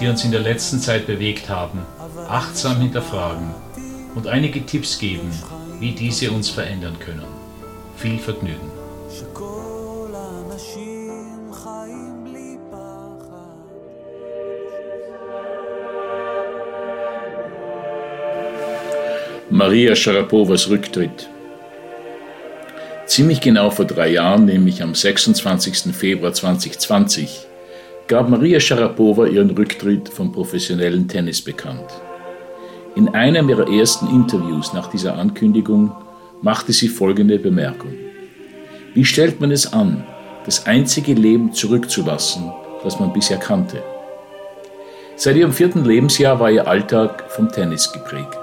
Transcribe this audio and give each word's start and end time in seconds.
die 0.00 0.08
uns 0.08 0.24
in 0.24 0.30
der 0.30 0.40
letzten 0.40 0.78
Zeit 0.80 1.06
bewegt 1.06 1.48
haben, 1.48 1.80
achtsam 2.28 2.80
hinterfragen 2.80 3.54
und 4.14 4.26
einige 4.26 4.64
Tipps 4.64 4.98
geben, 4.98 5.30
wie 5.80 5.92
diese 5.92 6.30
uns 6.30 6.50
verändern 6.50 6.98
können. 6.98 7.24
Viel 7.96 8.18
Vergnügen. 8.18 8.70
Maria 19.48 19.94
Sharapovas 19.94 20.68
Rücktritt. 20.68 21.28
Ziemlich 23.06 23.40
genau 23.40 23.70
vor 23.70 23.84
drei 23.84 24.08
Jahren, 24.08 24.44
nämlich 24.44 24.82
am 24.82 24.94
26. 24.94 25.94
Februar 25.94 26.32
2020, 26.32 27.46
gab 28.08 28.28
Maria 28.28 28.60
Sharapova 28.60 29.26
ihren 29.26 29.50
Rücktritt 29.50 30.08
vom 30.08 30.30
professionellen 30.30 31.08
Tennis 31.08 31.42
bekannt. 31.42 31.90
In 32.94 33.08
einem 33.08 33.48
ihrer 33.48 33.68
ersten 33.68 34.08
Interviews 34.08 34.72
nach 34.72 34.88
dieser 34.88 35.18
Ankündigung 35.18 35.90
machte 36.40 36.72
sie 36.72 36.88
folgende 36.88 37.38
Bemerkung. 37.38 37.94
Wie 38.94 39.04
stellt 39.04 39.40
man 39.40 39.50
es 39.50 39.72
an, 39.72 40.04
das 40.44 40.66
einzige 40.66 41.14
Leben 41.14 41.52
zurückzulassen, 41.52 42.52
das 42.84 43.00
man 43.00 43.12
bisher 43.12 43.38
kannte? 43.38 43.82
Seit 45.16 45.36
ihrem 45.36 45.52
vierten 45.52 45.84
Lebensjahr 45.84 46.38
war 46.38 46.50
ihr 46.50 46.68
Alltag 46.68 47.24
vom 47.30 47.50
Tennis 47.50 47.92
geprägt. 47.92 48.38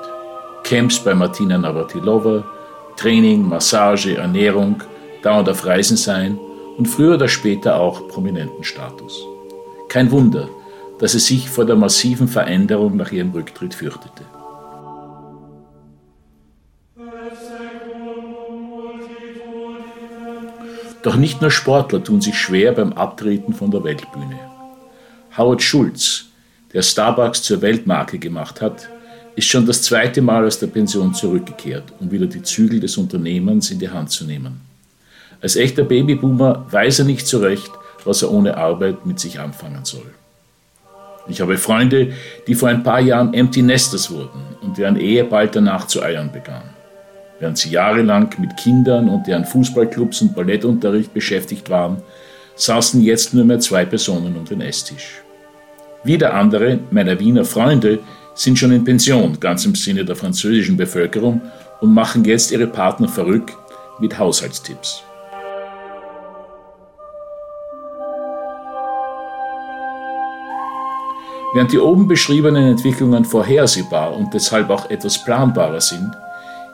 Camps 0.64 1.00
bei 1.00 1.14
Martina 1.14 1.58
Navratilova, 1.58 2.44
Training, 2.98 3.48
Massage, 3.48 4.18
Ernährung, 4.18 4.84
dauernd 5.22 5.50
auf 5.50 5.66
Reisen 5.66 5.98
sein 5.98 6.38
und 6.78 6.88
früher 6.88 7.16
oder 7.16 7.28
später 7.28 7.80
auch 7.80 8.08
prominenten 8.08 8.64
Status. 8.64 9.26
Kein 9.94 10.10
Wunder, 10.10 10.50
dass 10.98 11.14
es 11.14 11.28
sich 11.28 11.48
vor 11.48 11.66
der 11.66 11.76
massiven 11.76 12.28
Veränderung 12.28 12.98
nach 12.98 13.12
ihrem 13.12 13.30
Rücktritt 13.30 13.76
fürchtete. 13.76 14.24
Doch 21.04 21.16
nicht 21.16 21.42
nur 21.42 21.52
Sportler 21.52 22.04
tun 22.04 22.22
sich 22.22 22.36
schwer 22.36 22.72
beim 22.72 22.94
Abtreten 22.94 23.54
von 23.54 23.70
der 23.70 23.84
Weltbühne. 23.84 24.40
Howard 25.38 25.62
Schulz, 25.62 26.26
der 26.74 26.82
Starbucks 26.82 27.44
zur 27.44 27.62
Weltmarke 27.62 28.18
gemacht 28.18 28.62
hat, 28.62 28.90
ist 29.36 29.48
schon 29.48 29.68
das 29.68 29.84
zweite 29.84 30.24
Mal 30.24 30.44
aus 30.44 30.58
der 30.58 30.68
Pension 30.68 31.14
zurückgekehrt, 31.14 31.94
um 32.00 32.10
wieder 32.10 32.26
die 32.26 32.42
Zügel 32.42 32.80
des 32.80 32.98
Unternehmens 32.98 33.70
in 33.70 33.78
die 33.78 33.90
Hand 33.90 34.10
zu 34.10 34.26
nehmen. 34.26 34.60
Als 35.40 35.56
echter 35.56 35.84
Babyboomer 35.84 36.66
weiß 36.72 36.98
er 36.98 37.06
nicht 37.06 37.28
zurecht, 37.28 37.70
was 38.06 38.22
er 38.22 38.32
ohne 38.32 38.58
Arbeit 38.58 39.06
mit 39.06 39.20
sich 39.20 39.40
anfangen 39.40 39.86
soll. 39.86 40.14
Ich 41.28 41.40
habe 41.40 41.58
Freunde, 41.58 42.14
die 42.48 42.56
vor 42.56 42.70
ein 42.70 42.84
paar 42.84 43.00
Jahren 43.00 43.34
Empty 43.34 43.62
Nesters 43.62 44.12
wurden 44.12 44.42
und 44.62 44.78
deren 44.78 44.98
Ehe 44.98 45.24
bald 45.24 45.56
danach 45.56 45.88
zu 45.88 46.02
eiern 46.02 46.32
begann. 46.32 46.64
Während 47.40 47.58
sie 47.58 47.72
jahrelang 47.72 48.30
mit 48.40 48.58
Kindern 48.58 49.10
und 49.10 49.28
deren 49.28 49.46
Fußballclubs 49.46 50.22
und 50.22 50.36
Ballettunterricht 50.36 51.14
beschäftigt 51.14 51.70
waren, 51.70 52.02
saßen 52.56 53.02
jetzt 53.02 53.34
nur 53.34 53.46
mehr 53.46 53.60
zwei 53.60 53.86
Personen 53.86 54.36
um 54.36 54.46
den 54.46 54.62
Esstisch. 54.62 55.22
Wieder 56.04 56.34
andere, 56.34 56.80
meiner 56.92 57.20
Wiener 57.20 57.46
Freunde, 57.46 58.00
sind 58.36 58.58
schon 58.58 58.72
in 58.72 58.84
Pension, 58.84 59.40
ganz 59.40 59.66
im 59.66 59.76
Sinne 59.76 60.04
der 60.04 60.16
französischen 60.16 60.76
Bevölkerung, 60.76 61.42
und 61.82 61.94
machen 61.94 62.24
jetzt 62.26 62.52
ihre 62.52 62.68
Partner 62.68 63.08
verrückt 63.08 63.54
mit 64.00 64.18
Haushaltstipps. 64.18 65.04
Während 71.54 71.72
die 71.72 71.80
oben 71.80 72.08
beschriebenen 72.08 72.66
Entwicklungen 72.66 73.26
vorhersehbar 73.26 74.16
und 74.16 74.34
deshalb 74.34 74.72
auch 74.72 74.90
etwas 74.90 75.24
planbarer 75.24 75.82
sind, 75.82 76.12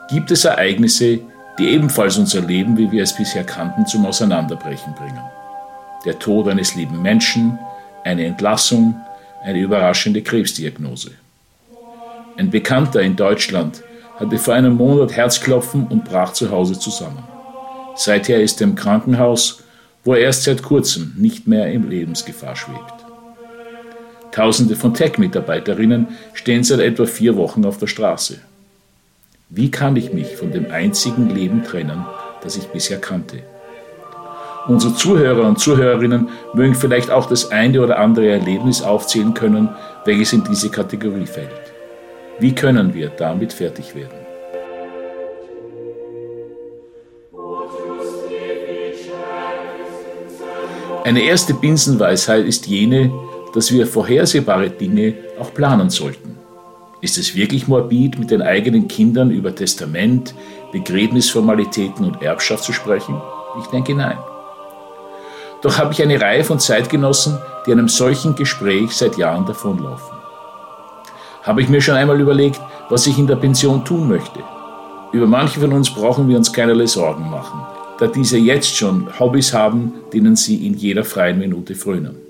gibt 0.08 0.30
es 0.30 0.46
Ereignisse, 0.46 1.20
die 1.58 1.68
ebenfalls 1.68 2.16
unser 2.16 2.40
Leben, 2.40 2.78
wie 2.78 2.90
wir 2.90 3.02
es 3.02 3.14
bisher 3.14 3.44
kannten, 3.44 3.86
zum 3.86 4.06
Auseinanderbrechen 4.06 4.94
bringen. 4.94 5.20
Der 6.06 6.18
Tod 6.18 6.48
eines 6.48 6.74
lieben 6.74 7.02
Menschen, 7.02 7.58
eine 8.04 8.24
Entlassung, 8.24 8.94
eine 9.44 9.60
überraschende 9.60 10.22
Krebsdiagnose. 10.22 11.10
Ein 12.38 12.50
Bekannter 12.50 13.02
in 13.02 13.16
Deutschland 13.16 13.82
hatte 14.18 14.38
vor 14.38 14.54
einem 14.54 14.76
Monat 14.76 15.12
Herzklopfen 15.12 15.86
und 15.88 16.06
brach 16.06 16.32
zu 16.32 16.50
Hause 16.50 16.78
zusammen. 16.78 17.22
Seither 17.96 18.40
ist 18.40 18.62
er 18.62 18.68
im 18.68 18.76
Krankenhaus, 18.76 19.62
wo 20.04 20.14
er 20.14 20.20
erst 20.20 20.44
seit 20.44 20.62
kurzem 20.62 21.12
nicht 21.18 21.46
mehr 21.46 21.70
in 21.70 21.90
Lebensgefahr 21.90 22.56
schwebt. 22.56 22.99
Tausende 24.32 24.76
von 24.76 24.94
Tech-Mitarbeiterinnen 24.94 26.08
stehen 26.34 26.62
seit 26.62 26.80
etwa 26.80 27.06
vier 27.06 27.36
Wochen 27.36 27.64
auf 27.64 27.78
der 27.78 27.88
Straße. 27.88 28.38
Wie 29.48 29.70
kann 29.70 29.96
ich 29.96 30.12
mich 30.12 30.36
von 30.36 30.52
dem 30.52 30.70
einzigen 30.70 31.28
Leben 31.30 31.64
trennen, 31.64 32.04
das 32.42 32.56
ich 32.56 32.68
bisher 32.68 33.00
kannte? 33.00 33.42
Unsere 34.68 34.94
Zuhörer 34.94 35.48
und 35.48 35.58
Zuhörerinnen 35.58 36.28
mögen 36.54 36.74
vielleicht 36.74 37.10
auch 37.10 37.26
das 37.26 37.50
eine 37.50 37.82
oder 37.82 37.98
andere 37.98 38.28
Erlebnis 38.28 38.82
aufzählen 38.82 39.34
können, 39.34 39.70
welches 40.04 40.32
in 40.32 40.44
diese 40.44 40.70
Kategorie 40.70 41.26
fällt. 41.26 41.50
Wie 42.38 42.54
können 42.54 42.94
wir 42.94 43.08
damit 43.08 43.52
fertig 43.52 43.94
werden? 43.94 44.20
Eine 51.04 51.22
erste 51.22 51.54
Binsenweisheit 51.54 52.44
ist 52.44 52.66
jene, 52.66 53.10
dass 53.54 53.72
wir 53.72 53.86
vorhersehbare 53.86 54.70
Dinge 54.70 55.14
auch 55.40 55.52
planen 55.52 55.90
sollten. 55.90 56.36
Ist 57.00 57.16
es 57.16 57.34
wirklich 57.34 57.66
morbid, 57.66 58.18
mit 58.18 58.30
den 58.30 58.42
eigenen 58.42 58.86
Kindern 58.86 59.30
über 59.30 59.54
Testament, 59.54 60.34
Begräbnisformalitäten 60.72 62.04
und 62.04 62.22
Erbschaft 62.22 62.64
zu 62.64 62.72
sprechen? 62.72 63.20
Ich 63.58 63.66
denke 63.68 63.94
nein. 63.94 64.18
Doch 65.62 65.78
habe 65.78 65.92
ich 65.92 66.02
eine 66.02 66.20
Reihe 66.20 66.44
von 66.44 66.58
Zeitgenossen, 66.58 67.38
die 67.66 67.72
einem 67.72 67.88
solchen 67.88 68.34
Gespräch 68.34 68.92
seit 68.92 69.16
Jahren 69.16 69.46
davonlaufen. 69.46 70.16
Habe 71.42 71.62
ich 71.62 71.68
mir 71.68 71.80
schon 71.80 71.96
einmal 71.96 72.20
überlegt, 72.20 72.60
was 72.90 73.06
ich 73.06 73.18
in 73.18 73.26
der 73.26 73.36
Pension 73.36 73.84
tun 73.84 74.08
möchte. 74.08 74.40
Über 75.12 75.26
manche 75.26 75.60
von 75.60 75.72
uns 75.72 75.90
brauchen 75.90 76.28
wir 76.28 76.36
uns 76.36 76.52
keinerlei 76.52 76.86
Sorgen 76.86 77.30
machen, 77.30 77.60
da 77.98 78.06
diese 78.06 78.38
jetzt 78.38 78.76
schon 78.76 79.08
Hobbys 79.18 79.52
haben, 79.52 79.94
denen 80.12 80.36
sie 80.36 80.66
in 80.66 80.74
jeder 80.74 81.04
freien 81.04 81.38
Minute 81.38 81.74
frönen. 81.74 82.29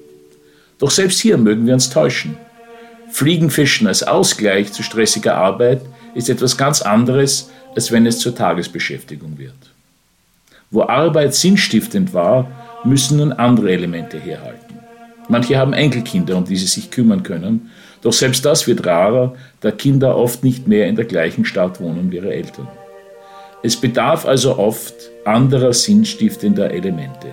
Doch 0.80 0.90
selbst 0.90 1.20
hier 1.20 1.38
mögen 1.38 1.66
wir 1.66 1.74
uns 1.74 1.90
täuschen. 1.90 2.36
Fliegenfischen 3.12 3.86
als 3.86 4.02
Ausgleich 4.02 4.72
zu 4.72 4.82
stressiger 4.82 5.36
Arbeit 5.36 5.82
ist 6.14 6.28
etwas 6.28 6.56
ganz 6.56 6.82
anderes, 6.82 7.50
als 7.76 7.92
wenn 7.92 8.06
es 8.06 8.18
zur 8.18 8.34
Tagesbeschäftigung 8.34 9.38
wird. 9.38 9.54
Wo 10.70 10.82
Arbeit 10.82 11.34
sinnstiftend 11.34 12.14
war, 12.14 12.50
müssen 12.84 13.18
nun 13.18 13.32
andere 13.32 13.70
Elemente 13.72 14.18
herhalten. 14.18 14.78
Manche 15.28 15.58
haben 15.58 15.72
Enkelkinder, 15.72 16.36
um 16.36 16.44
die 16.44 16.56
sie 16.56 16.66
sich 16.66 16.90
kümmern 16.90 17.22
können, 17.22 17.70
doch 18.02 18.12
selbst 18.12 18.44
das 18.44 18.66
wird 18.66 18.86
rarer, 18.86 19.34
da 19.60 19.70
Kinder 19.70 20.16
oft 20.16 20.42
nicht 20.42 20.66
mehr 20.66 20.88
in 20.88 20.96
der 20.96 21.04
gleichen 21.04 21.44
Stadt 21.44 21.80
wohnen 21.80 22.10
wie 22.10 22.16
ihre 22.16 22.32
Eltern. 22.32 22.68
Es 23.62 23.76
bedarf 23.76 24.24
also 24.24 24.58
oft 24.58 24.94
anderer 25.24 25.72
sinnstiftender 25.74 26.70
Elemente. 26.70 27.28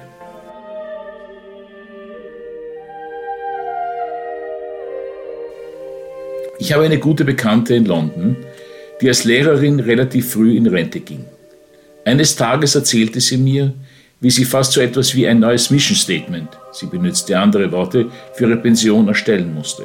Ich 6.60 6.74
habe 6.74 6.86
eine 6.86 6.98
gute 6.98 7.24
Bekannte 7.24 7.76
in 7.76 7.86
London, 7.86 8.36
die 9.00 9.08
als 9.08 9.24
Lehrerin 9.26 9.80
relativ 9.80 10.32
früh 10.34 10.58
in 10.58 10.66
Rente 10.66 11.00
ging. 11.00 11.26
Eines 12.04 12.36
Tages 12.36 12.74
erzählte 12.74 13.22
sie 13.22 13.38
mir, 13.38 13.74
wie 14.20 14.32
sie 14.32 14.46
fast 14.46 14.72
so 14.72 14.82
etwas 14.82 15.14
wie 15.14 15.28
ein 15.28 15.40
neues 15.40 15.70
Mission 15.70 15.96
Statement, 15.96 16.50
sie 16.72 16.88
benutzte 16.88 17.38
andere 17.38 17.72
Worte, 17.72 18.08
für 18.34 18.46
ihre 18.46 18.58
Pension 18.58 19.08
erstellen 19.08 19.54
musste. 19.54 19.84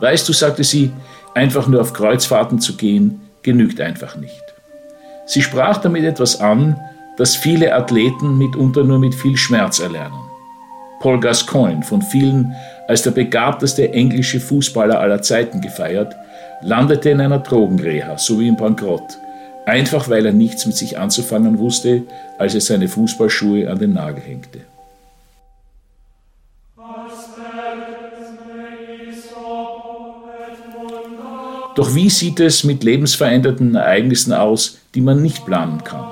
Weißt 0.00 0.28
du, 0.28 0.32
sagte 0.32 0.64
sie, 0.64 0.90
einfach 1.34 1.68
nur 1.68 1.80
auf 1.80 1.92
Kreuzfahrten 1.92 2.58
zu 2.58 2.76
gehen, 2.76 3.20
genügt 3.42 3.80
einfach 3.80 4.16
nicht. 4.16 4.42
Sie 5.26 5.42
sprach 5.42 5.78
damit 5.78 6.04
etwas 6.04 6.40
an, 6.40 6.76
das 7.18 7.36
viele 7.36 7.72
Athleten 7.72 8.36
mitunter 8.36 8.82
nur 8.82 8.98
mit 8.98 9.14
viel 9.14 9.36
Schmerz 9.36 9.78
erlernen. 9.78 10.18
Paul 11.00 11.20
Gascoigne, 11.20 11.82
von 11.82 12.02
vielen 12.02 12.52
als 12.90 13.02
der 13.02 13.12
begabteste 13.12 13.92
englische 13.92 14.40
Fußballer 14.40 14.98
aller 14.98 15.22
Zeiten 15.22 15.60
gefeiert, 15.60 16.12
landete 16.60 17.10
in 17.10 17.20
einer 17.20 17.38
Drogenreha, 17.38 18.18
so 18.18 18.40
wie 18.40 18.48
im 18.48 18.56
Bankrott, 18.56 19.16
einfach 19.64 20.08
weil 20.08 20.26
er 20.26 20.32
nichts 20.32 20.66
mit 20.66 20.76
sich 20.76 20.98
anzufangen 20.98 21.60
wusste, 21.60 22.02
als 22.36 22.56
er 22.56 22.60
seine 22.60 22.88
Fußballschuhe 22.88 23.70
an 23.70 23.78
den 23.78 23.92
Nagel 23.92 24.24
hängte. 24.24 24.62
Doch 31.76 31.94
wie 31.94 32.10
sieht 32.10 32.40
es 32.40 32.64
mit 32.64 32.82
lebensverändernden 32.82 33.76
Ereignissen 33.76 34.32
aus, 34.32 34.78
die 34.96 35.00
man 35.00 35.22
nicht 35.22 35.46
planen 35.46 35.84
kann? 35.84 36.10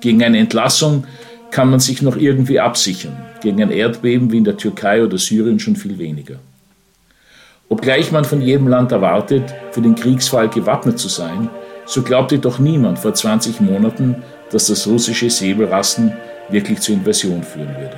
Gegen 0.00 0.24
eine 0.24 0.38
Entlassung 0.38 1.04
kann 1.50 1.70
man 1.70 1.80
sich 1.80 2.02
noch 2.02 2.16
irgendwie 2.16 2.60
absichern, 2.60 3.16
gegen 3.40 3.62
ein 3.62 3.70
Erdbeben 3.70 4.30
wie 4.32 4.38
in 4.38 4.44
der 4.44 4.56
Türkei 4.56 5.02
oder 5.02 5.18
Syrien 5.18 5.58
schon 5.58 5.76
viel 5.76 5.98
weniger. 5.98 6.36
Obgleich 7.68 8.12
man 8.12 8.24
von 8.24 8.40
jedem 8.40 8.68
Land 8.68 8.92
erwartet, 8.92 9.54
für 9.72 9.82
den 9.82 9.94
Kriegsfall 9.94 10.48
gewappnet 10.48 10.98
zu 10.98 11.08
sein, 11.08 11.50
so 11.84 12.02
glaubte 12.02 12.38
doch 12.38 12.58
niemand 12.58 12.98
vor 12.98 13.14
20 13.14 13.60
Monaten, 13.60 14.16
dass 14.50 14.66
das 14.66 14.86
russische 14.86 15.30
Säbelrassen 15.30 16.12
wirklich 16.50 16.80
zur 16.80 16.94
Invasion 16.94 17.42
führen 17.42 17.76
würde. 17.78 17.96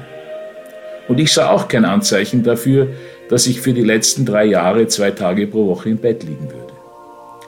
Und 1.09 1.19
ich 1.19 1.33
sah 1.33 1.51
auch 1.51 1.69
kein 1.69 1.85
Anzeichen 1.85 2.43
dafür, 2.43 2.89
dass 3.29 3.47
ich 3.47 3.61
für 3.61 3.73
die 3.73 3.83
letzten 3.83 4.25
drei 4.25 4.45
Jahre 4.45 4.87
zwei 4.89 5.11
Tage 5.11 5.47
pro 5.47 5.67
Woche 5.67 5.91
im 5.91 5.99
Bett 5.99 6.23
liegen 6.23 6.51
würde. 6.51 6.73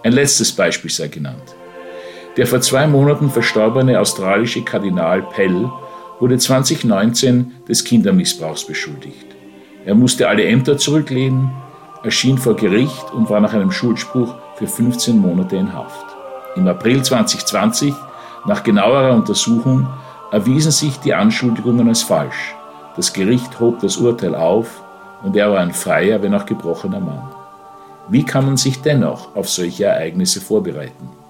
Ein 0.05 0.12
letztes 0.12 0.52
Beispiel 0.52 0.90
sei 0.90 1.08
genannt. 1.08 1.55
Der 2.37 2.46
vor 2.46 2.60
zwei 2.60 2.87
Monaten 2.87 3.31
verstorbene 3.31 4.00
australische 4.00 4.62
Kardinal 4.62 5.22
Pell 5.22 5.70
wurde 6.20 6.38
2019 6.38 7.52
des 7.68 7.84
Kindermissbrauchs 7.84 8.66
beschuldigt. 8.66 9.26
Er 9.84 9.94
musste 9.94 10.28
alle 10.28 10.44
Ämter 10.44 10.78
zurücklehnen, 10.78 11.50
erschien 12.04 12.38
vor 12.38 12.56
Gericht 12.56 13.12
und 13.12 13.30
war 13.30 13.40
nach 13.40 13.52
einem 13.52 13.72
Schuldspruch 13.72 14.34
für 14.56 14.66
15 14.66 15.18
Monate 15.18 15.56
in 15.56 15.72
Haft. 15.72 16.06
Im 16.56 16.68
April 16.68 17.02
2020, 17.02 17.94
nach 18.46 18.62
genauerer 18.62 19.14
Untersuchung, 19.14 19.88
erwiesen 20.30 20.72
sich 20.72 20.98
die 20.98 21.14
Anschuldigungen 21.14 21.88
als 21.88 22.02
falsch. 22.02 22.54
Das 22.96 23.12
Gericht 23.12 23.58
hob 23.60 23.80
das 23.80 23.96
Urteil 23.96 24.34
auf 24.34 24.82
und 25.22 25.36
er 25.36 25.50
war 25.50 25.60
ein 25.60 25.72
freier, 25.72 26.22
wenn 26.22 26.34
auch 26.34 26.46
gebrochener 26.46 27.00
Mann. 27.00 27.22
Wie 28.08 28.24
kann 28.24 28.46
man 28.46 28.56
sich 28.56 28.82
dennoch 28.82 29.34
auf 29.34 29.48
solche 29.48 29.84
Ereignisse 29.84 30.40
vorbereiten? 30.40 31.21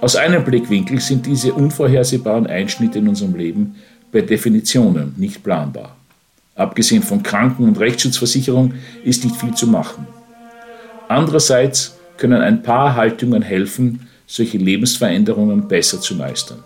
Aus 0.00 0.14
einem 0.14 0.44
Blickwinkel 0.44 1.00
sind 1.00 1.26
diese 1.26 1.52
unvorhersehbaren 1.52 2.46
Einschnitte 2.46 3.00
in 3.00 3.08
unserem 3.08 3.34
Leben 3.34 3.74
per 4.12 4.22
Definition 4.22 5.12
nicht 5.16 5.42
planbar. 5.42 5.96
Abgesehen 6.54 7.02
von 7.02 7.22
Kranken- 7.22 7.64
und 7.64 7.80
Rechtsschutzversicherung 7.80 8.74
ist 9.04 9.24
nicht 9.24 9.36
viel 9.36 9.54
zu 9.54 9.66
machen. 9.66 10.06
Andererseits 11.08 11.96
können 12.16 12.40
ein 12.40 12.62
paar 12.62 12.94
Haltungen 12.94 13.42
helfen, 13.42 14.08
solche 14.26 14.58
Lebensveränderungen 14.58 15.66
besser 15.66 16.00
zu 16.00 16.14
meistern. 16.14 16.62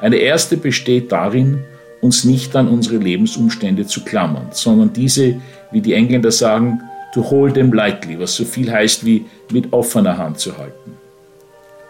Eine 0.00 0.16
erste 0.16 0.56
besteht 0.56 1.10
darin, 1.12 1.60
uns 2.02 2.24
nicht 2.24 2.54
an 2.56 2.68
unsere 2.68 2.96
Lebensumstände 2.96 3.86
zu 3.86 4.04
klammern, 4.04 4.48
sondern 4.50 4.92
diese, 4.92 5.40
wie 5.70 5.80
die 5.80 5.94
Engländer 5.94 6.32
sagen, 6.32 6.82
to 7.14 7.30
hold 7.30 7.54
them 7.54 7.72
lightly, 7.72 8.18
was 8.18 8.34
so 8.34 8.44
viel 8.44 8.70
heißt 8.70 9.06
wie 9.06 9.24
mit 9.52 9.72
offener 9.72 10.18
Hand 10.18 10.38
zu 10.38 10.58
halten. 10.58 11.01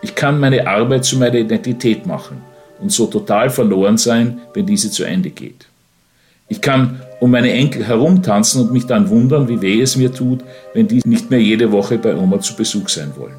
Ich 0.03 0.15
kann 0.15 0.41
meine 0.41 0.67
Arbeit 0.67 1.05
zu 1.05 1.17
meiner 1.17 1.37
Identität 1.37 2.07
machen 2.07 2.39
und 2.81 2.91
so 2.91 3.07
total 3.07 3.49
verloren 3.51 3.97
sein, 3.97 4.41
wenn 4.53 4.67
diese 4.67 4.91
zu 4.91 5.05
Ende 5.05 5.31
geht. 5.31 5.67
Ich 6.49 6.61
kann 6.61 7.01
um 7.21 7.31
meine 7.31 7.53
Enkel 7.53 7.87
herumtanzen 7.87 8.63
und 8.63 8.73
mich 8.73 8.85
dann 8.85 9.09
wundern, 9.09 9.49
wie 9.49 9.63
weh 9.63 9.81
es 9.81 9.97
mir 9.97 10.13
tut, 10.13 10.41
wenn 10.75 10.89
die 10.89 11.01
nicht 11.05 11.31
mehr 11.31 11.41
jede 11.41 11.71
Woche 11.71 11.97
bei 11.99 12.15
Oma 12.17 12.41
zu 12.41 12.57
Besuch 12.57 12.89
sein 12.89 13.13
wollen. 13.17 13.37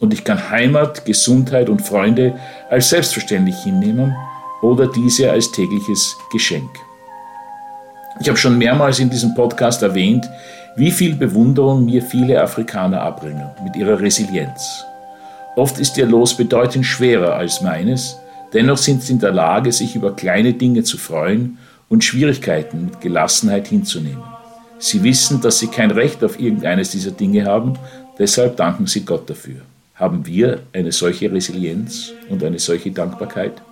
Und 0.00 0.12
ich 0.14 0.24
kann 0.24 0.50
Heimat, 0.50 1.04
Gesundheit 1.04 1.68
und 1.68 1.82
Freunde 1.82 2.34
als 2.70 2.88
selbstverständlich 2.88 3.56
hinnehmen 3.62 4.16
oder 4.62 4.86
diese 4.86 5.30
als 5.30 5.52
tägliches 5.52 6.16
Geschenk. 6.32 6.70
Ich 8.20 8.28
habe 8.28 8.38
schon 8.38 8.56
mehrmals 8.56 8.98
in 9.00 9.10
diesem 9.10 9.34
Podcast 9.34 9.82
erwähnt, 9.82 10.28
wie 10.76 10.90
viel 10.90 11.14
Bewunderung 11.14 11.84
mir 11.84 12.02
viele 12.02 12.40
Afrikaner 12.42 13.02
abbringen 13.02 13.50
mit 13.62 13.76
ihrer 13.76 14.00
Resilienz. 14.00 14.84
Oft 15.56 15.78
ist 15.78 15.96
ihr 15.96 16.06
Los 16.06 16.36
bedeutend 16.36 16.84
schwerer 16.84 17.34
als 17.34 17.60
meines, 17.60 18.18
dennoch 18.52 18.76
sind 18.76 19.02
sie 19.02 19.12
in 19.12 19.20
der 19.20 19.32
Lage, 19.32 19.70
sich 19.70 19.94
über 19.94 20.16
kleine 20.16 20.52
Dinge 20.52 20.82
zu 20.82 20.98
freuen 20.98 21.58
und 21.88 22.02
Schwierigkeiten 22.02 22.86
mit 22.86 23.00
Gelassenheit 23.00 23.68
hinzunehmen. 23.68 24.22
Sie 24.80 25.04
wissen, 25.04 25.40
dass 25.40 25.60
sie 25.60 25.68
kein 25.68 25.92
Recht 25.92 26.24
auf 26.24 26.40
irgendeines 26.40 26.90
dieser 26.90 27.12
Dinge 27.12 27.44
haben, 27.44 27.78
deshalb 28.18 28.56
danken 28.56 28.86
sie 28.86 29.04
Gott 29.04 29.30
dafür. 29.30 29.60
Haben 29.94 30.26
wir 30.26 30.62
eine 30.72 30.90
solche 30.90 31.30
Resilienz 31.30 32.12
und 32.28 32.42
eine 32.42 32.58
solche 32.58 32.90
Dankbarkeit? 32.90 33.62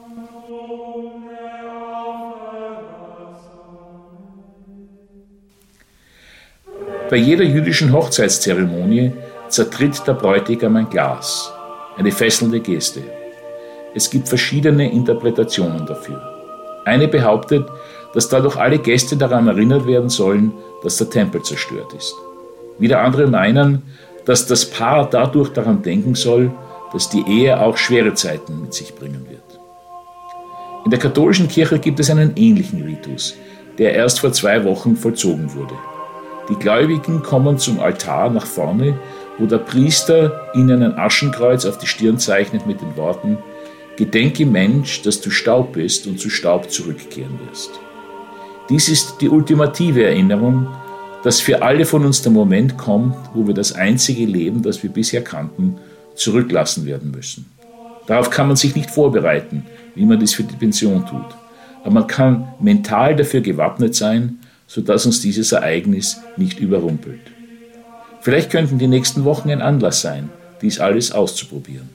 Bei 7.11 7.17
jeder 7.17 7.45
jüdischen 7.45 7.93
Hochzeitszeremonie 7.93 9.13
zertritt 9.49 10.07
der 10.07 10.15
Bräutigam 10.15 10.77
ein 10.77 10.89
Glas 10.89 11.53
eine 11.97 12.13
fesselnde 12.13 12.61
Geste. 12.61 13.03
Es 13.95 14.09
gibt 14.11 14.29
verschiedene 14.29 14.91
Interpretationen 14.91 15.87
dafür. 15.87 16.21
Eine 16.85 17.09
behauptet, 17.09 17.67
dass 18.15 18.29
dadurch 18.29 18.57
alle 18.57 18.79
Gäste 18.79 19.17
daran 19.17 19.49
erinnert 19.49 19.87
werden 19.87 20.09
sollen, 20.09 20.53
dass 20.83 20.97
der 20.97 21.11
Tempel 21.11 21.43
zerstört 21.43 21.93
ist. 21.95 22.15
Wieder 22.79 23.01
andere 23.01 23.27
meinen, 23.27 23.83
dass 24.25 24.47
das 24.47 24.69
Paar 24.69 25.09
dadurch 25.09 25.51
daran 25.51 25.83
denken 25.83 26.15
soll, 26.15 26.51
dass 26.93 27.09
die 27.09 27.25
Ehe 27.27 27.61
auch 27.61 27.77
schwere 27.77 28.15
Zeiten 28.15 28.61
mit 28.63 28.75
sich 28.75 28.95
bringen 28.95 29.27
wird. 29.29 29.41
In 30.85 30.91
der 30.91 30.99
katholischen 30.99 31.49
Kirche 31.49 31.79
gibt 31.79 32.01
es 32.01 32.11
einen 32.11 32.33
ähnlichen 32.37 32.83
Ritus, 32.83 33.35
der 33.79 33.95
erst 33.95 34.21
vor 34.21 34.33
zwei 34.33 34.65
Wochen 34.65 34.97
vollzogen 34.97 35.55
wurde. 35.55 35.75
Die 36.49 36.57
Gläubigen 36.57 37.23
kommen 37.23 37.57
zum 37.59 37.79
Altar 37.79 38.31
nach 38.31 38.47
vorne 38.47 38.99
wo 39.39 39.47
der 39.47 39.59
Priester 39.59 40.49
ihnen 40.55 40.83
ein 40.83 40.99
Aschenkreuz 40.99 41.65
auf 41.65 41.79
die 41.79 41.87
Stirn 41.87 42.19
zeichnet 42.19 42.67
mit 42.67 42.81
den 42.81 42.97
Worten, 42.97 43.39
Gedenke 43.97 44.47
Mensch, 44.47 45.03
dass 45.03 45.21
du 45.21 45.31
Staub 45.31 45.75
bist 45.75 46.07
und 46.07 46.19
zu 46.19 46.31
Staub 46.31 46.71
zurückkehren 46.71 47.39
wirst. 47.47 47.71
Dies 48.71 48.89
ist 48.89 49.21
die 49.21 49.29
ultimative 49.29 50.05
Erinnerung, 50.05 50.67
dass 51.23 51.41
für 51.41 51.63
alle 51.63 51.85
von 51.85 52.05
uns 52.05 52.23
der 52.23 52.33
Moment 52.33 52.79
kommt, 52.79 53.15
wo 53.35 53.47
wir 53.47 53.55
das 53.55 53.75
einzige 53.75 54.25
Leben, 54.25 54.63
das 54.63 54.83
wir 54.83 54.91
bisher 54.91 55.23
kannten, 55.23 55.77
zurücklassen 56.15 56.87
werden 56.87 57.11
müssen. 57.11 57.47
Darauf 58.07 58.31
kann 58.31 58.49
man 58.49 58.57
sich 58.57 58.75
nicht 58.75 58.91
vorbereiten, 58.91 59.65
wie 59.95 60.07
man 60.07 60.19
dies 60.19 60.35
für 60.35 60.43
die 60.43 60.57
Pension 60.57 61.07
tut. 61.07 61.37
Aber 61.83 61.93
man 61.93 62.07
kann 62.07 62.49
mental 62.61 63.15
dafür 63.15 63.41
gewappnet 63.41 63.95
sein, 63.95 64.39
sodass 64.67 65.07
uns 65.07 65.21
dieses 65.21 65.53
Ereignis 65.53 66.21
nicht 66.37 66.59
überrumpelt. 66.59 67.21
Vielleicht 68.23 68.51
könnten 68.51 68.79
die 68.79 68.87
nächsten 68.87 69.25
Wochen 69.25 69.51
ein 69.51 69.61
Anlass 69.61 70.01
sein, 70.01 70.31
dies 70.63 70.79
alles 70.79 71.11
auszuprobieren. 71.11 71.91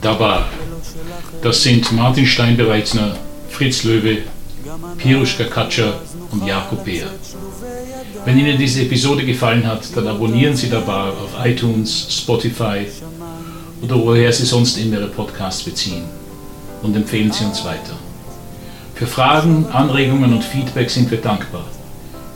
Dabar. 0.00 0.48
Das 1.42 1.62
sind 1.64 1.90
Martin 1.92 2.26
Steinbereitsner, 2.26 3.16
Fritz 3.48 3.82
Löwe, 3.82 4.18
Piruschka 4.98 5.44
Katscher 5.44 6.00
und 6.30 6.46
Jakob 6.46 6.84
Beer. 6.84 7.08
Wenn 8.24 8.38
Ihnen 8.38 8.56
diese 8.56 8.82
Episode 8.82 9.24
gefallen 9.24 9.66
hat, 9.66 9.84
dann 9.94 10.08
abonnieren 10.08 10.56
Sie 10.56 10.70
dabei 10.70 11.10
auf 11.10 11.34
iTunes, 11.44 12.06
Spotify 12.10 12.86
oder 13.82 13.96
woher 13.96 14.32
Sie 14.32 14.46
sonst 14.46 14.78
immer 14.78 14.96
Ihre 14.96 15.08
Podcasts 15.08 15.62
beziehen 15.62 16.04
und 16.82 16.96
empfehlen 16.96 17.32
Sie 17.32 17.44
uns 17.44 17.64
weiter. 17.64 17.96
Für 18.94 19.06
Fragen, 19.06 19.66
Anregungen 19.72 20.32
und 20.32 20.44
Feedback 20.44 20.88
sind 20.88 21.10
wir 21.10 21.18
dankbar. 21.18 21.64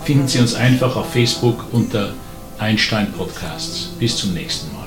Finden 0.04 0.28
Sie 0.28 0.40
uns 0.40 0.54
einfach 0.54 0.96
auf 0.96 1.12
Facebook 1.12 1.64
unter 1.72 2.12
Einstein 2.58 3.12
Podcasts. 3.12 3.90
Bis 3.98 4.16
zum 4.16 4.34
nächsten 4.34 4.72
Mal. 4.72 4.77